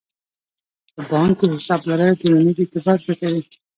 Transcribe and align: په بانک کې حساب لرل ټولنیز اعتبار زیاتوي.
په 0.95 1.01
بانک 1.11 1.33
کې 1.39 1.47
حساب 1.53 1.81
لرل 1.89 2.13
ټولنیز 2.21 2.57
اعتبار 2.59 2.97
زیاتوي. 3.05 3.43